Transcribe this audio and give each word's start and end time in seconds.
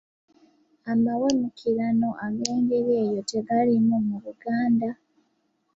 Amawemukirano 0.91 2.09
ag’engeri 2.25 2.91
eyo 3.03 3.19
tegaalimu 3.29 3.95
mu 4.07 4.17
Buganda. 4.23 4.89